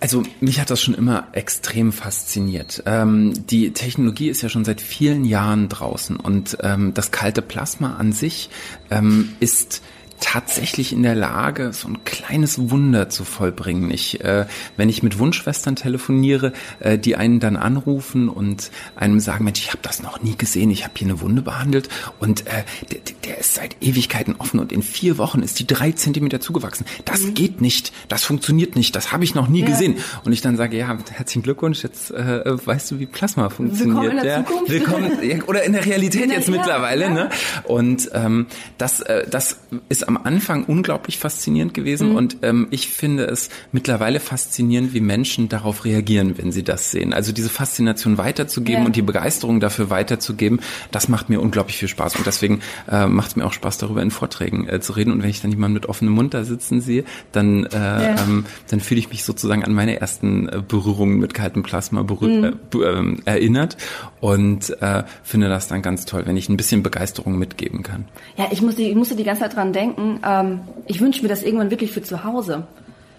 Also 0.00 0.22
mich 0.40 0.60
hat 0.60 0.70
das 0.70 0.80
schon 0.80 0.94
immer 0.94 1.26
extrem 1.32 1.92
fasziniert. 1.92 2.84
Ähm, 2.86 3.34
die 3.46 3.72
Technologie 3.72 4.28
ist 4.28 4.42
ja 4.42 4.48
schon 4.48 4.64
seit 4.64 4.80
vielen 4.80 5.24
Jahren 5.24 5.68
draußen 5.68 6.16
und 6.16 6.56
ähm, 6.62 6.94
das 6.94 7.10
kalte 7.10 7.42
Plasma 7.42 7.96
an 7.96 8.12
sich 8.12 8.48
ähm, 8.90 9.30
ist 9.40 9.82
tatsächlich 10.20 10.92
in 10.92 11.02
der 11.02 11.14
Lage, 11.14 11.72
so 11.72 11.88
ein 11.88 12.04
kleines 12.04 12.70
Wunder 12.70 13.08
zu 13.08 13.24
vollbringen. 13.24 13.90
Ich, 13.90 14.20
äh, 14.22 14.46
wenn 14.76 14.88
ich 14.88 15.02
mit 15.02 15.18
Wunschschwestern 15.18 15.76
telefoniere, 15.76 16.52
äh, 16.80 16.98
die 16.98 17.16
einen 17.16 17.40
dann 17.40 17.56
anrufen 17.56 18.28
und 18.28 18.70
einem 18.96 19.20
sagen, 19.20 19.44
Mensch, 19.44 19.60
ich 19.60 19.68
habe 19.68 19.80
das 19.82 20.02
noch 20.02 20.22
nie 20.22 20.36
gesehen, 20.36 20.70
ich 20.70 20.84
habe 20.84 20.94
hier 20.96 21.06
eine 21.08 21.20
Wunde 21.20 21.42
behandelt 21.42 21.88
und 22.18 22.46
äh, 22.46 22.64
der, 22.90 22.98
der 23.24 23.38
ist 23.38 23.54
seit 23.54 23.76
Ewigkeiten 23.80 24.36
offen 24.38 24.60
und 24.60 24.72
in 24.72 24.82
vier 24.82 25.18
Wochen 25.18 25.40
ist 25.42 25.58
die 25.60 25.66
drei 25.66 25.92
Zentimeter 25.92 26.40
zugewachsen. 26.40 26.84
Das 27.04 27.20
geht 27.34 27.60
nicht, 27.60 27.92
das 28.08 28.24
funktioniert 28.24 28.76
nicht, 28.76 28.96
das 28.96 29.12
habe 29.12 29.24
ich 29.24 29.34
noch 29.34 29.48
nie 29.48 29.58
Mhm. 29.62 29.66
Ja. 29.68 29.70
gesehen. 29.72 29.96
Und 30.24 30.32
ich 30.32 30.40
dann 30.40 30.56
sage, 30.56 30.76
ja, 30.76 30.96
herzlichen 31.12 31.42
Glückwunsch, 31.42 31.82
jetzt 31.82 32.10
äh, 32.10 32.42
weißt 32.66 32.90
du, 32.92 32.98
wie 32.98 33.06
Plasma 33.06 33.48
funktioniert. 33.50 34.02
Willkommen 34.02 34.18
in 34.18 34.24
der 34.24 34.38
ja. 34.38 34.44
Zukunft. 34.46 34.70
Willkommen, 34.70 35.42
oder 35.46 35.62
in 35.64 35.72
der 35.72 35.84
Realität 35.84 36.22
In 36.22 36.28
der- 36.30 36.38
jetzt 36.38 36.48
ja, 36.48 36.56
mittlerweile. 36.56 37.10
Ne? 37.10 37.28
Und 37.64 38.08
ähm, 38.14 38.46
das, 38.78 39.00
äh, 39.00 39.26
das 39.28 39.58
ist 39.88 40.07
am 40.08 40.16
Anfang 40.16 40.64
unglaublich 40.64 41.18
faszinierend 41.18 41.74
gewesen 41.74 42.10
Mhm. 42.10 42.16
und 42.16 42.36
ähm, 42.42 42.66
ich 42.70 42.88
finde 42.88 43.24
es 43.26 43.50
mittlerweile 43.70 44.18
faszinierend, 44.20 44.92
wie 44.94 45.00
Menschen 45.00 45.48
darauf 45.48 45.84
reagieren, 45.84 46.36
wenn 46.38 46.50
sie 46.50 46.62
das 46.64 46.90
sehen. 46.90 47.12
Also 47.12 47.30
diese 47.32 47.48
Faszination 47.50 48.18
weiterzugeben 48.18 48.80
Ja. 48.82 48.86
und 48.86 48.96
die 48.96 49.02
Begeisterung 49.02 49.60
dafür 49.60 49.90
weiterzugeben, 49.90 50.60
das 50.90 51.08
macht 51.08 51.28
mir 51.28 51.40
unglaublich 51.40 51.76
viel 51.76 51.88
Spaß 51.88 52.16
und 52.16 52.26
deswegen 52.26 52.60
äh, 52.90 53.06
macht 53.06 53.28
es 53.30 53.36
mir 53.36 53.44
auch 53.46 53.52
Spaß, 53.52 53.78
darüber 53.78 54.02
in 54.02 54.10
Vorträgen 54.10 54.66
äh, 54.68 54.80
zu 54.80 54.94
reden 54.94 55.12
und 55.12 55.22
wenn 55.22 55.30
ich 55.30 55.42
dann 55.42 55.50
jemanden 55.52 55.74
mit 55.74 55.86
offenem 55.86 56.14
Mund 56.14 56.34
da 56.34 56.42
sitzen 56.44 56.80
sehe, 56.80 57.04
dann, 57.32 57.66
äh, 57.66 57.76
Ja. 57.78 58.16
ähm, 58.22 58.46
dann 58.70 58.80
fühle 58.80 59.00
ich 59.00 59.10
mich 59.10 59.24
sozusagen 59.24 59.62
an 59.64 59.74
meine 59.74 60.00
ersten 60.00 60.48
äh, 60.48 60.62
Berührungen 60.66 61.18
mit 61.18 61.34
kaltem 61.34 61.62
Plasma 61.62 62.02
berühr 62.02 62.28
Mhm. 62.28 62.44
äh, 62.80 62.84
ähm, 62.88 63.20
erinnert 63.26 63.76
und 64.20 64.70
äh, 64.80 65.04
finde 65.22 65.48
das 65.48 65.68
dann 65.68 65.82
ganz 65.82 66.04
toll, 66.06 66.22
wenn 66.24 66.36
ich 66.36 66.48
ein 66.48 66.56
bisschen 66.56 66.82
Begeisterung 66.82 67.38
mitgeben 67.38 67.82
kann. 67.82 68.06
Ja, 68.36 68.46
ich, 68.50 68.62
muss 68.62 68.76
die, 68.76 68.88
ich 68.88 68.94
musste 68.96 69.14
die 69.14 69.24
ganze 69.24 69.42
Zeit 69.42 69.54
dran 69.56 69.72
denken. 69.72 69.97
Ähm, 70.24 70.60
ich 70.86 71.00
wünsche 71.00 71.22
mir 71.22 71.28
das 71.28 71.42
irgendwann 71.42 71.70
wirklich 71.70 71.92
für 71.92 72.02
zu 72.02 72.24
Hause. 72.24 72.66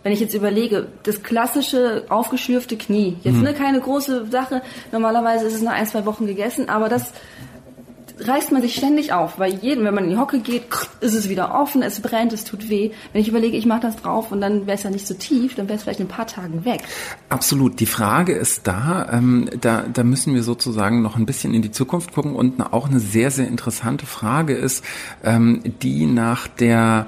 Wenn 0.02 0.14
ich 0.14 0.22
jetzt 0.22 0.34
überlege, 0.34 0.88
das 1.04 1.24
klassische 1.24 2.06
aufgeschürfte 2.08 2.78
Knie, 2.78 3.18
jetzt 3.24 3.36
Mhm. 3.36 3.44
ne, 3.44 3.54
keine 3.54 3.82
große 3.82 4.28
Sache, 4.32 4.62
normalerweise 4.94 5.46
ist 5.46 5.56
es 5.56 5.62
nach 5.62 5.74
ein, 5.74 5.86
zwei 5.88 6.06
Wochen 6.06 6.26
gegessen, 6.26 6.70
aber 6.70 6.88
das 6.88 7.12
reißt 8.28 8.52
man 8.52 8.62
sich 8.62 8.76
ständig 8.76 9.14
auf. 9.14 9.36
Bei 9.36 9.48
jedem, 9.48 9.86
wenn 9.86 9.94
man 9.94 10.06
in 10.06 10.10
die 10.12 10.18
Hocke 10.18 10.40
geht, 10.40 10.64
ist 11.02 11.14
es 11.14 11.30
wieder 11.30 11.54
offen, 11.54 11.82
es 11.82 12.00
brennt, 12.00 12.34
es 12.34 12.44
tut 12.44 12.70
weh. 12.70 12.92
Wenn 13.14 13.22
ich 13.22 13.28
überlege, 13.28 13.58
ich 13.58 13.66
mache 13.66 13.82
das 13.82 13.98
drauf 13.98 14.32
und 14.32 14.42
dann 14.42 14.68
wäre 14.68 14.78
es 14.78 14.84
ja 14.84 14.90
nicht 14.90 15.08
so 15.08 15.14
tief, 15.14 15.56
dann 15.56 15.68
wäre 15.68 15.78
es 15.78 15.84
vielleicht 15.84 16.00
in 16.00 16.06
ein 16.08 16.10
paar 16.10 16.28
Tagen 16.28 16.66
weg. 16.66 16.82
Absolut. 17.30 17.80
Die 17.80 17.86
Frage 17.86 18.34
ist 18.34 18.68
da, 18.68 19.08
ähm, 19.12 19.50
da, 19.60 19.84
da 19.92 20.04
müssen 20.04 20.34
wir 20.34 20.44
sozusagen 20.44 21.02
noch 21.02 21.16
ein 21.16 21.26
bisschen 21.26 21.54
in 21.54 21.62
die 21.62 21.72
Zukunft 21.72 22.14
gucken 22.14 22.36
und 22.36 22.62
auch 22.74 22.90
eine 22.90 23.00
sehr, 23.00 23.32
sehr 23.32 23.48
interessante 23.48 24.06
Frage 24.06 24.54
ist, 24.54 24.84
ähm, 25.24 25.62
die 25.82 26.06
nach 26.06 26.48
der 26.48 27.08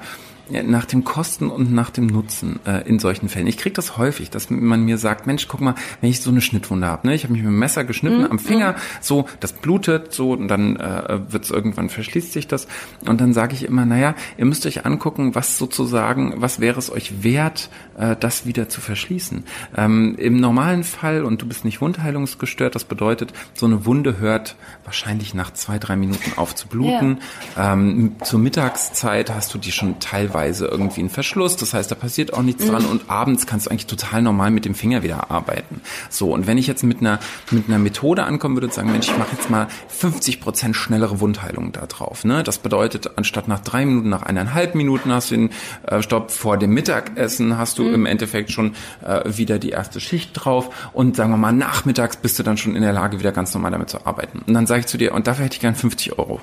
nach 0.52 0.86
dem 0.86 1.04
Kosten 1.04 1.50
und 1.50 1.74
nach 1.74 1.90
dem 1.90 2.08
Nutzen 2.08 2.60
äh, 2.66 2.88
in 2.88 3.00
solchen 3.00 3.30
Fällen. 3.30 3.48
Ich 3.48 3.58
kriege 3.58 3.74
das 3.74 3.98
häufig, 3.98 4.30
dass 4.30 4.50
man 4.50 4.84
mir 4.84 4.98
sagt, 4.98 5.28
Mensch, 5.28 5.48
guck 5.48 5.62
mal, 5.62 5.76
wenn 6.02 6.10
ich 6.10 6.22
so 6.22 6.30
eine 6.30 6.42
Schnittwunde 6.42 6.88
habe, 6.88 7.08
ne, 7.08 7.16
ich 7.16 7.24
habe 7.24 7.34
mich 7.34 7.42
mit 7.42 7.52
dem 7.52 7.60
Messer 7.60 7.84
geschnitten 7.84 8.12
Mhm, 8.12 8.32
am 8.32 8.40
Finger, 8.40 8.76
so, 9.00 9.26
das 9.40 9.54
blutet, 9.54 10.14
so, 10.14 10.32
und 10.34 10.48
dann 10.48 10.76
äh, 10.76 11.20
wird 11.32 11.46
es 11.46 11.52
irgendwann 11.52 11.90
verschließt 11.90 12.34
sich 12.34 12.48
das. 12.48 12.68
Und 13.08 13.22
dann 13.22 13.34
sage 13.34 13.54
ich 13.54 13.64
immer, 13.64 13.86
naja, 13.86 14.16
ihr 14.38 14.46
müsst 14.46 14.66
euch 14.66 14.86
angucken, 14.86 15.36
was 15.36 15.58
sozusagen, 15.58 16.34
was 16.38 16.60
wäre 16.60 16.78
es 16.80 16.92
euch 16.92 17.24
wert, 17.24 17.70
äh, 17.98 18.16
das 18.20 18.46
wieder 18.46 18.70
zu 18.70 18.82
verschließen. 18.82 19.44
Ähm, 19.76 20.16
Im 20.18 20.38
normalen 20.40 20.84
Fall, 20.84 21.24
und 21.24 21.42
du 21.42 21.48
bist 21.48 21.66
nicht 21.66 21.82
wundheilungsgestört, 21.82 22.76
das 22.76 22.84
bedeutet, 22.84 23.34
so 23.54 23.66
eine 23.66 23.86
Wunde 23.86 24.20
hört 24.20 24.56
wahrscheinlich 24.84 25.34
nach 25.34 25.54
zwei, 25.54 25.80
drei 25.80 25.96
Minuten 25.96 26.34
auf 26.36 26.56
zu 26.56 26.68
bluten. 26.68 27.20
Ähm, 27.58 28.16
zur 28.24 28.40
Mittagszeit 28.40 29.30
hast 29.30 29.54
du 29.54 29.58
die 29.58 29.72
schon 29.72 30.00
teilweise 30.00 30.41
irgendwie 30.50 31.02
einen 31.02 31.10
Verschluss, 31.10 31.56
das 31.56 31.74
heißt, 31.74 31.92
da 31.92 31.96
passiert 31.96 32.34
auch 32.34 32.42
nichts 32.42 32.66
Mhm. 32.66 32.70
dran 32.70 32.86
und 32.86 33.10
abends 33.10 33.46
kannst 33.48 33.66
du 33.66 33.70
eigentlich 33.72 33.86
total 33.88 34.22
normal 34.22 34.52
mit 34.52 34.66
dem 34.66 34.76
Finger 34.76 35.04
wieder 35.04 35.30
arbeiten. 35.32 35.82
So, 36.10 36.32
und 36.34 36.48
wenn 36.48 36.58
ich 36.58 36.68
jetzt 36.68 36.84
mit 36.84 37.00
einer, 37.02 37.20
mit 37.52 37.68
einer 37.68 37.78
Methode 37.80 38.24
ankommen 38.24 38.56
würde 38.56 38.68
und 38.68 38.74
sagen, 38.74 38.92
Mensch, 38.92 39.08
ich 39.10 39.18
mache 39.18 39.36
jetzt 39.36 39.50
mal 39.50 39.68
50 39.90 40.42
Prozent 40.42 40.76
schnellere 40.76 41.20
Wundheilung 41.20 41.72
da 41.72 41.86
drauf. 41.86 42.24
Ne? 42.26 42.44
Das 42.44 42.58
bedeutet, 42.58 43.12
anstatt 43.18 43.48
nach 43.48 43.60
drei 43.60 43.86
Minuten, 43.86 44.10
nach 44.10 44.24
eineinhalb 44.24 44.76
Minuten 44.76 45.12
hast 45.12 45.32
du 45.32 45.36
den 45.36 45.50
äh, 45.88 46.02
Stopp 46.02 46.32
vor 46.32 46.58
dem 46.58 46.72
Mittagessen, 46.74 47.58
hast 47.58 47.78
du 47.78 47.84
Mhm. 47.84 47.94
im 47.94 48.06
Endeffekt 48.06 48.52
schon 48.52 48.74
äh, 49.06 49.22
wieder 49.26 49.60
die 49.60 49.70
erste 49.70 50.00
Schicht 50.00 50.32
drauf 50.34 50.70
und 50.94 51.16
sagen 51.16 51.32
wir 51.32 51.38
mal, 51.38 51.52
nachmittags 51.52 52.18
bist 52.18 52.40
du 52.40 52.44
dann 52.44 52.58
schon 52.58 52.76
in 52.76 52.82
der 52.82 52.94
Lage, 52.94 53.20
wieder 53.20 53.32
ganz 53.32 53.54
normal 53.54 53.72
damit 53.72 53.90
zu 53.90 54.06
arbeiten. 54.06 54.40
Und 54.48 54.54
dann 54.54 54.66
sage 54.68 54.82
ich 54.82 54.86
zu 54.88 54.98
dir, 54.98 55.14
und 55.14 55.28
dafür 55.28 55.46
hätte 55.46 55.56
ich 55.56 55.62
gern 55.62 55.76
50 55.76 56.18
Euro. 56.18 56.40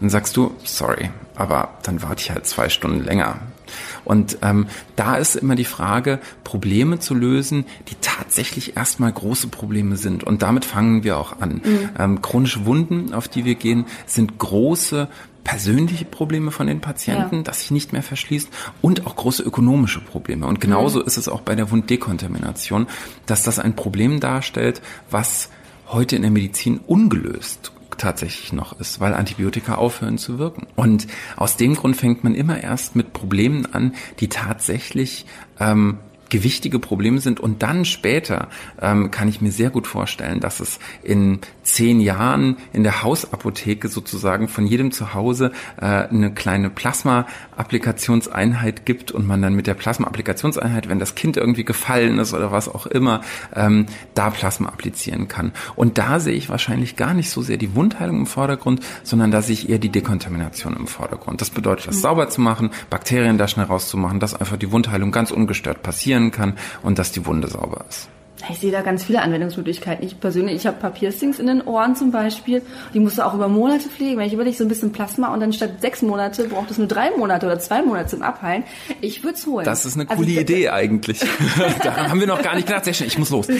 Dann 0.00 0.10
sagst 0.10 0.36
du, 0.36 0.52
sorry, 0.64 1.10
aber 1.36 1.74
dann 1.82 2.02
warte 2.02 2.22
ich 2.22 2.30
halt 2.30 2.46
zwei 2.46 2.68
Stunden 2.68 3.04
länger. 3.04 3.38
Und 4.04 4.38
ähm, 4.42 4.66
da 4.94 5.16
ist 5.16 5.34
immer 5.36 5.56
die 5.56 5.64
Frage, 5.64 6.20
Probleme 6.44 6.98
zu 7.00 7.14
lösen, 7.14 7.64
die 7.88 7.96
tatsächlich 8.00 8.76
erstmal 8.76 9.12
große 9.12 9.48
Probleme 9.48 9.96
sind. 9.96 10.22
Und 10.24 10.42
damit 10.42 10.64
fangen 10.64 11.02
wir 11.04 11.18
auch 11.18 11.40
an. 11.40 11.60
Mhm. 11.64 11.88
Ähm, 11.98 12.22
chronische 12.22 12.64
Wunden, 12.64 13.12
auf 13.12 13.26
die 13.28 13.44
wir 13.44 13.56
gehen, 13.56 13.86
sind 14.06 14.38
große 14.38 15.08
persönliche 15.42 16.04
Probleme 16.04 16.50
von 16.50 16.66
den 16.66 16.80
Patienten, 16.80 17.36
Ja. 17.36 17.42
das 17.42 17.60
sich 17.60 17.70
nicht 17.70 17.92
mehr 17.92 18.02
verschließt 18.02 18.48
und 18.82 19.06
auch 19.06 19.14
große 19.14 19.42
ökonomische 19.44 20.00
Probleme. 20.00 20.46
Und 20.46 20.60
genauso 20.60 21.00
Mhm. 21.00 21.06
ist 21.06 21.16
es 21.18 21.28
auch 21.28 21.40
bei 21.40 21.54
der 21.54 21.70
Wunddekontamination, 21.70 22.86
dass 23.26 23.42
das 23.42 23.58
ein 23.60 23.76
Problem 23.76 24.18
darstellt, 24.20 24.82
was 25.10 25.48
heute 25.88 26.16
in 26.16 26.22
der 26.22 26.32
Medizin 26.32 26.80
ungelöst 26.86 27.70
tatsächlich 27.98 28.52
noch 28.52 28.78
ist, 28.80 29.00
weil 29.00 29.14
Antibiotika 29.14 29.76
aufhören 29.76 30.18
zu 30.18 30.38
wirken. 30.38 30.66
Und 30.76 31.06
aus 31.36 31.56
dem 31.56 31.74
Grund 31.74 31.96
fängt 31.96 32.24
man 32.24 32.34
immer 32.34 32.60
erst 32.62 32.96
mit 32.96 33.12
Problemen 33.12 33.66
an, 33.66 33.94
die 34.20 34.28
tatsächlich 34.28 35.26
ähm, 35.58 35.98
gewichtige 36.28 36.78
Probleme 36.78 37.20
sind 37.20 37.40
und 37.40 37.62
dann 37.62 37.84
später 37.84 38.48
ähm, 38.80 39.10
kann 39.10 39.28
ich 39.28 39.40
mir 39.40 39.52
sehr 39.52 39.70
gut 39.70 39.86
vorstellen, 39.86 40.40
dass 40.40 40.60
es 40.60 40.78
in 41.02 41.40
zehn 41.62 42.00
Jahren 42.00 42.56
in 42.72 42.82
der 42.82 43.02
Hausapotheke 43.02 43.88
sozusagen 43.88 44.48
von 44.48 44.66
jedem 44.66 44.92
zu 44.92 45.14
Hause 45.14 45.52
äh, 45.80 45.84
eine 45.86 46.32
kleine 46.32 46.70
Plasma-Applikationseinheit 46.70 48.86
gibt 48.86 49.12
und 49.12 49.26
man 49.26 49.42
dann 49.42 49.54
mit 49.54 49.66
der 49.66 49.74
Plasma-Applikationseinheit, 49.74 50.88
wenn 50.88 50.98
das 50.98 51.14
Kind 51.14 51.36
irgendwie 51.36 51.64
gefallen 51.64 52.18
ist 52.18 52.34
oder 52.34 52.52
was 52.52 52.68
auch 52.68 52.86
immer, 52.86 53.20
ähm, 53.54 53.86
da 54.14 54.30
Plasma 54.30 54.68
applizieren 54.68 55.28
kann. 55.28 55.52
Und 55.74 55.98
da 55.98 56.20
sehe 56.20 56.34
ich 56.34 56.48
wahrscheinlich 56.48 56.96
gar 56.96 57.14
nicht 57.14 57.30
so 57.30 57.42
sehr 57.42 57.56
die 57.56 57.74
Wundheilung 57.74 58.18
im 58.18 58.26
Vordergrund, 58.26 58.80
sondern 59.02 59.30
da 59.30 59.42
sehe 59.42 59.54
ich 59.54 59.68
eher 59.68 59.78
die 59.78 59.90
Dekontamination 59.90 60.76
im 60.76 60.86
Vordergrund. 60.86 61.40
Das 61.40 61.50
bedeutet, 61.50 61.88
das 61.88 61.96
Mhm. 61.96 62.00
sauber 62.00 62.28
zu 62.28 62.40
machen, 62.40 62.70
Bakterien 62.90 63.38
da 63.38 63.48
schnell 63.48 63.66
rauszumachen, 63.66 64.20
dass 64.20 64.34
einfach 64.34 64.56
die 64.56 64.70
Wundheilung 64.72 65.12
ganz 65.12 65.30
ungestört 65.30 65.82
passieren 66.16 66.30
kann 66.30 66.54
und 66.82 66.98
dass 66.98 67.12
die 67.12 67.24
Wunde 67.26 67.48
sauber 67.48 67.84
ist. 67.88 68.08
Ich 68.50 68.58
sehe 68.60 68.70
da 68.70 68.82
ganz 68.82 69.02
viele 69.04 69.22
Anwendungsmöglichkeiten. 69.22 70.06
Ich 70.06 70.20
persönlich, 70.20 70.56
ich 70.56 70.66
habe 70.66 70.90
Piercings 70.90 71.38
in 71.38 71.46
den 71.46 71.62
Ohren 71.62 71.96
zum 71.96 72.10
Beispiel. 72.12 72.62
Die 72.92 73.00
musst 73.00 73.16
du 73.18 73.22
auch 73.26 73.34
über 73.34 73.48
Monate 73.48 73.88
pflegen. 73.88 74.18
Wenn 74.18 74.26
ich 74.26 74.34
überlege, 74.34 74.56
so 74.56 74.64
ein 74.64 74.68
bisschen 74.68 74.92
Plasma 74.92 75.32
und 75.32 75.40
dann 75.40 75.52
statt 75.52 75.70
sechs 75.80 76.02
Monate 76.02 76.44
braucht 76.44 76.70
es 76.70 76.78
nur 76.78 76.86
drei 76.86 77.10
Monate 77.16 77.46
oder 77.46 77.58
zwei 77.58 77.82
Monate 77.82 78.10
zum 78.10 78.22
Abheilen. 78.22 78.64
Ich 79.00 79.24
würde 79.24 79.36
es 79.36 79.46
holen. 79.46 79.64
Das 79.64 79.86
ist 79.86 79.94
eine 79.98 80.08
Also 80.08 80.22
coole 80.22 80.40
Idee 80.40 80.68
eigentlich. 80.68 81.20
Daran 81.82 82.10
haben 82.10 82.20
wir 82.20 82.26
noch 82.26 82.42
gar 82.42 82.54
nicht 82.54 82.66
gedacht. 82.66 82.84
Sehr 82.84 82.94
schnell, 82.94 83.08
ich 83.08 83.18
muss 83.18 83.30
los. 83.30 83.48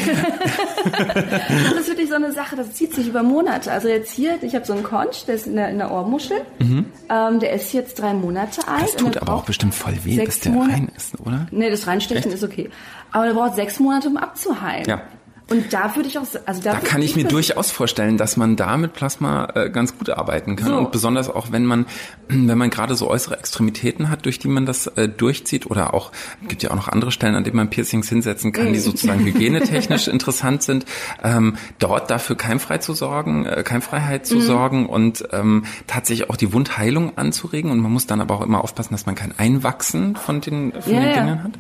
Das 0.87 1.80
ist 1.80 1.88
wirklich 1.88 2.09
so 2.09 2.14
eine 2.14 2.33
Sache, 2.33 2.54
das 2.56 2.73
zieht 2.75 2.95
sich 2.95 3.09
über 3.09 3.23
Monate. 3.23 3.73
Also 3.73 3.88
jetzt 3.88 4.12
hier, 4.12 4.38
ich 4.42 4.54
habe 4.54 4.64
so 4.64 4.73
einen 4.73 4.83
Conch, 4.83 5.25
der 5.26 5.35
ist 5.35 5.47
in 5.47 5.56
der, 5.56 5.68
in 5.71 5.78
der 5.78 5.90
Ohrmuschel. 5.90 6.38
Mhm. 6.59 6.87
Ähm, 7.11 7.40
der 7.40 7.52
ist 7.52 7.73
jetzt 7.73 8.00
drei 8.00 8.14
Monate 8.14 8.66
alt. 8.68 8.83
Das 8.85 8.97
tut 8.97 9.16
aber 9.18 9.35
auch 9.35 9.45
bestimmt 9.45 9.75
voll 9.75 9.95
weh, 10.04 10.25
bis 10.25 10.40
der 10.40 10.52
Monate. 10.52 10.73
rein 10.75 10.88
ist, 10.97 11.18
oder? 11.21 11.47
Nee, 11.50 11.71
das 11.71 11.87
Reinstechen 11.87 12.25
Echt? 12.25 12.35
ist 12.35 12.45
okay. 12.45 12.71
Aber 13.12 13.26
der 13.26 13.34
braucht 13.34 13.54
sechs 13.54 13.78
Monate, 13.80 14.08
um 14.08 14.16
abzuheilen. 14.16 14.84
Ja. 14.86 15.00
Und 15.48 15.72
da 15.72 15.94
würde 15.94 16.08
ich 16.08 16.18
auch, 16.18 16.26
also 16.44 16.60
da, 16.60 16.72
da 16.72 16.80
kann 16.80 17.02
ich 17.02 17.14
mir 17.14 17.24
durchaus 17.24 17.70
vorstellen, 17.70 18.16
dass 18.16 18.36
man 18.36 18.56
da 18.56 18.76
mit 18.76 18.94
Plasma 18.94 19.48
äh, 19.54 19.70
ganz 19.70 19.96
gut 19.96 20.10
arbeiten 20.10 20.56
kann. 20.56 20.68
So. 20.68 20.76
Und 20.76 20.90
besonders 20.90 21.30
auch, 21.30 21.52
wenn 21.52 21.64
man, 21.64 21.86
wenn 22.28 22.58
man 22.58 22.68
gerade 22.68 22.96
so 22.96 23.08
äußere 23.08 23.38
Extremitäten 23.38 24.10
hat, 24.10 24.24
durch 24.24 24.40
die 24.40 24.48
man 24.48 24.66
das 24.66 24.88
äh, 24.88 25.08
durchzieht 25.08 25.66
oder 25.70 25.94
auch, 25.94 26.10
gibt 26.48 26.64
ja 26.64 26.72
auch 26.72 26.74
noch 26.74 26.88
andere 26.88 27.12
Stellen, 27.12 27.36
an 27.36 27.44
denen 27.44 27.54
man 27.54 27.70
Piercings 27.70 28.08
hinsetzen 28.08 28.50
kann, 28.50 28.72
die 28.72 28.80
mm. 28.80 28.82
sozusagen 28.82 29.20
hygienetechnisch 29.24 30.08
interessant 30.08 30.64
sind, 30.64 30.84
ähm, 31.22 31.56
dort 31.78 32.10
dafür 32.10 32.36
keimfrei 32.36 32.78
zu 32.78 32.94
sorgen, 32.94 33.46
äh, 33.46 33.62
Keimfreiheit 33.62 34.26
zu 34.26 34.36
mhm. 34.36 34.42
sorgen 34.42 34.86
und 34.86 35.28
ähm, 35.32 35.64
tatsächlich 35.86 36.28
auch 36.28 36.36
die 36.36 36.52
Wundheilung 36.52 37.16
anzuregen. 37.16 37.70
Und 37.70 37.78
man 37.78 37.92
muss 37.92 38.06
dann 38.08 38.20
aber 38.20 38.34
auch 38.34 38.42
immer 38.42 38.64
aufpassen, 38.64 38.94
dass 38.94 39.06
man 39.06 39.14
kein 39.14 39.38
Einwachsen 39.38 40.16
von 40.16 40.40
den, 40.40 40.72
von 40.72 40.92
ja, 40.92 41.00
den 41.00 41.14
Dingen 41.14 41.44
hat. 41.44 41.52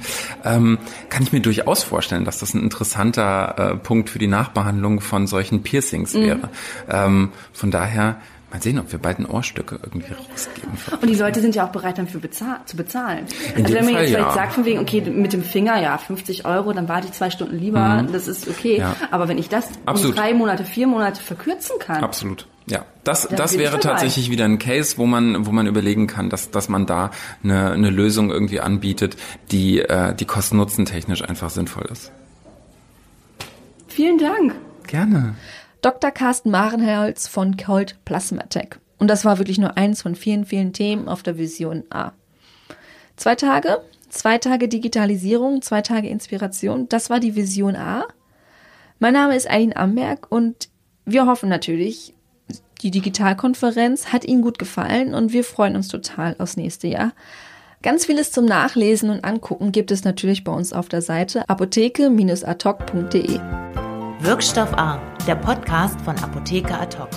Ähm, 0.44 0.78
kann 1.08 1.22
ich 1.22 1.32
mir 1.32 1.40
durchaus 1.40 1.84
vorstellen, 1.84 2.24
dass 2.24 2.38
das 2.38 2.52
ein 2.54 2.62
interessanter 2.62 3.74
äh, 3.74 3.75
Punkt 3.76 4.10
für 4.10 4.18
die 4.18 4.26
Nachbehandlung 4.26 5.00
von 5.00 5.26
solchen 5.26 5.62
Piercings 5.62 6.14
mhm. 6.14 6.22
wäre. 6.22 6.48
Ähm, 6.88 7.32
von 7.52 7.70
daher 7.70 8.16
Mal 8.52 8.62
sehen, 8.62 8.78
ob 8.78 8.92
wir 8.92 9.00
bald 9.00 9.18
ein 9.18 9.26
Ohrstücke 9.26 9.80
irgendwie 9.82 10.12
rausgeben. 10.14 10.70
Und 11.02 11.10
die 11.10 11.16
Leute 11.16 11.40
sind 11.40 11.56
ja 11.56 11.66
auch 11.66 11.72
bereit, 11.72 11.98
dafür 11.98 12.20
bezahl 12.20 12.60
zu 12.64 12.76
bezahlen. 12.76 13.26
In 13.56 13.64
also 13.64 13.74
wenn 13.74 13.84
man 13.84 13.94
Fall, 13.94 14.02
jetzt 14.02 14.12
vielleicht 14.12 14.28
ja. 14.28 14.34
sagt 14.34 14.52
von 14.52 14.64
wegen, 14.64 14.78
okay, 14.78 15.00
mit 15.00 15.32
dem 15.32 15.42
Finger, 15.42 15.82
ja, 15.82 15.98
50 15.98 16.46
Euro, 16.46 16.72
dann 16.72 16.88
warte 16.88 17.08
ich 17.08 17.12
zwei 17.12 17.30
Stunden 17.30 17.58
lieber, 17.58 18.02
mhm. 18.02 18.12
das 18.12 18.28
ist 18.28 18.46
okay. 18.46 18.78
Ja. 18.78 18.94
Aber 19.10 19.26
wenn 19.26 19.36
ich 19.36 19.48
das 19.48 19.66
um 19.84 20.14
drei 20.14 20.32
Monate, 20.32 20.64
vier 20.64 20.86
Monate 20.86 21.20
verkürzen 21.20 21.76
kann. 21.80 22.04
Absolut. 22.04 22.46
Ja, 22.68 22.84
das, 23.02 23.28
das 23.28 23.58
wäre 23.58 23.80
tatsächlich 23.80 24.30
wieder 24.30 24.44
ein 24.44 24.58
Case, 24.58 24.96
wo 24.96 25.06
man, 25.06 25.46
wo 25.46 25.50
man 25.50 25.66
überlegen 25.66 26.06
kann, 26.06 26.30
dass, 26.30 26.50
dass 26.50 26.68
man 26.68 26.86
da 26.86 27.10
eine, 27.42 27.72
eine 27.72 27.90
Lösung 27.90 28.30
irgendwie 28.30 28.60
anbietet, 28.60 29.16
die, 29.50 29.80
äh, 29.80 30.14
die 30.14 30.24
kosten-nutzen 30.24 30.84
technisch 30.84 31.22
einfach 31.22 31.50
sinnvoll 31.50 31.86
ist. 31.90 32.12
Vielen 33.96 34.18
Dank. 34.18 34.54
Gerne. 34.86 35.34
Dr. 35.80 36.10
Carsten 36.10 36.50
Marenholz 36.50 37.28
von 37.28 37.56
Cold 37.56 37.96
Plasmatech. 38.04 38.72
Und 38.98 39.08
das 39.08 39.24
war 39.24 39.38
wirklich 39.38 39.56
nur 39.56 39.78
eins 39.78 40.02
von 40.02 40.14
vielen, 40.14 40.44
vielen 40.44 40.74
Themen 40.74 41.08
auf 41.08 41.22
der 41.22 41.38
Vision 41.38 41.82
A. 41.88 42.12
Zwei 43.16 43.36
Tage, 43.36 43.80
zwei 44.10 44.36
Tage 44.36 44.68
Digitalisierung, 44.68 45.62
zwei 45.62 45.80
Tage 45.80 46.10
Inspiration, 46.10 46.90
das 46.90 47.08
war 47.08 47.20
die 47.20 47.36
Vision 47.36 47.74
A. 47.74 48.04
Mein 48.98 49.14
Name 49.14 49.34
ist 49.34 49.50
Eileen 49.50 49.74
Amberg 49.74 50.30
und 50.30 50.68
wir 51.06 51.24
hoffen 51.24 51.48
natürlich, 51.48 52.12
die 52.82 52.90
Digitalkonferenz 52.90 54.12
hat 54.12 54.26
Ihnen 54.26 54.42
gut 54.42 54.58
gefallen 54.58 55.14
und 55.14 55.32
wir 55.32 55.42
freuen 55.42 55.74
uns 55.74 55.88
total 55.88 56.36
aufs 56.38 56.58
nächste 56.58 56.88
Jahr. 56.88 57.12
Ganz 57.80 58.04
vieles 58.04 58.30
zum 58.30 58.44
Nachlesen 58.44 59.08
und 59.08 59.24
Angucken 59.24 59.72
gibt 59.72 59.90
es 59.90 60.04
natürlich 60.04 60.44
bei 60.44 60.52
uns 60.52 60.74
auf 60.74 60.90
der 60.90 61.00
Seite 61.00 61.48
apotheke-atok.de. 61.48 63.40
Wirkstoff 64.20 64.72
A, 64.72 64.98
der 65.26 65.34
Podcast 65.34 66.00
von 66.00 66.16
Apotheker 66.18 66.80
Ad 66.80 66.96
hoc. 66.98 67.10